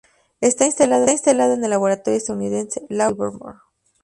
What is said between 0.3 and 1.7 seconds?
Está instalado en el